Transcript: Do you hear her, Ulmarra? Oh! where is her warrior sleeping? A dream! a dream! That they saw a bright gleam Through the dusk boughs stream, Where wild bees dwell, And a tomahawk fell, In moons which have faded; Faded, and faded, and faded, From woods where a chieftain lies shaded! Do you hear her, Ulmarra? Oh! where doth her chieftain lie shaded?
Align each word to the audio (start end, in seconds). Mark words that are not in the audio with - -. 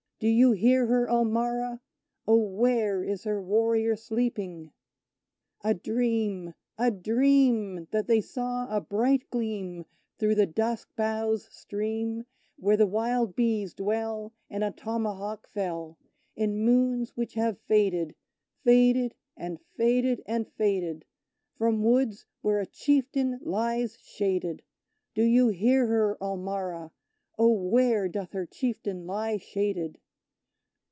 Do 0.19 0.27
you 0.27 0.51
hear 0.51 0.85
her, 0.85 1.09
Ulmarra? 1.09 1.81
Oh! 2.27 2.37
where 2.37 3.03
is 3.03 3.23
her 3.23 3.41
warrior 3.41 3.95
sleeping? 3.95 4.71
A 5.63 5.73
dream! 5.73 6.53
a 6.77 6.91
dream! 6.91 7.87
That 7.89 8.05
they 8.05 8.21
saw 8.21 8.67
a 8.69 8.81
bright 8.81 9.27
gleam 9.31 9.87
Through 10.19 10.35
the 10.35 10.45
dusk 10.45 10.95
boughs 10.95 11.45
stream, 11.51 12.27
Where 12.59 12.85
wild 12.85 13.35
bees 13.35 13.73
dwell, 13.73 14.31
And 14.47 14.63
a 14.63 14.69
tomahawk 14.69 15.47
fell, 15.47 15.97
In 16.35 16.63
moons 16.63 17.17
which 17.17 17.33
have 17.33 17.57
faded; 17.61 18.13
Faded, 18.63 19.15
and 19.35 19.59
faded, 19.75 20.21
and 20.27 20.47
faded, 20.51 21.03
From 21.55 21.81
woods 21.83 22.27
where 22.41 22.59
a 22.59 22.67
chieftain 22.67 23.39
lies 23.41 23.97
shaded! 24.03 24.61
Do 25.15 25.23
you 25.23 25.47
hear 25.47 25.87
her, 25.87 26.15
Ulmarra? 26.21 26.91
Oh! 27.39 27.51
where 27.53 28.07
doth 28.07 28.33
her 28.33 28.45
chieftain 28.45 29.07
lie 29.07 29.37
shaded? 29.37 29.97